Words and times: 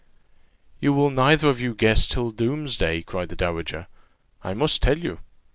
"You 0.79 0.93
will 0.93 1.11
neither 1.11 1.47
of 1.47 1.61
you 1.61 1.75
guess 1.75 2.07
till 2.07 2.31
doomsday!" 2.31 3.03
cried 3.03 3.29
the 3.29 3.35
dowager; 3.35 3.85
"I 4.43 4.55
must 4.55 4.81
tell 4.81 4.97
you. 4.97 5.19